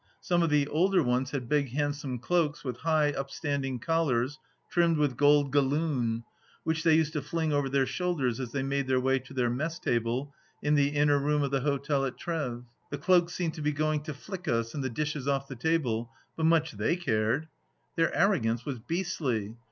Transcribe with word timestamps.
Some 0.19 0.41
of 0.41 0.49
the 0.49 0.67
older 0.67 1.03
ones 1.03 1.29
54 1.29 1.29
THE 1.29 1.29
LAST 1.29 1.31
DITCH 1.31 1.41
had 1.43 1.49
big 1.49 1.79
handsome 1.79 2.17
cloaks, 2.17 2.63
with 2.63 2.77
high 2.77 3.11
upstanding 3.11 3.77
collars 3.77 4.39
trimmed 4.67 4.97
with 4.97 5.15
gold 5.15 5.51
galloon, 5.51 6.23
which 6.63 6.81
they 6.83 6.95
used 6.95 7.13
to 7.13 7.21
fling 7.21 7.53
over 7.53 7.69
their 7.69 7.85
shoulders 7.85 8.39
as 8.39 8.51
they 8.51 8.63
made 8.63 8.87
their 8.87 8.99
way 8.99 9.19
to 9.19 9.31
their 9.31 9.51
mess 9.51 9.77
table 9.77 10.33
in 10.63 10.73
the 10.73 10.87
inner 10.89 11.19
room 11.19 11.43
of 11.43 11.51
the 11.51 11.61
hotel 11.61 12.03
at 12.03 12.17
Treves. 12.17 12.63
The 12.89 12.97
cloaks 12.97 13.35
seemed 13.35 13.53
to 13.53 13.61
be 13.61 13.73
going 13.73 14.01
to 14.01 14.13
flick 14.15 14.47
us 14.47 14.73
and 14.73 14.83
the 14.83 14.89
dishes 14.89 15.27
off 15.27 15.47
the 15.47 15.55
table, 15.55 16.09
but 16.35 16.47
much 16.47 16.71
they 16.71 16.95
cared!... 16.95 17.47
Their 17.95 18.11
arrogance 18.15 18.65
was 18.65 18.79
beastly. 18.79 19.55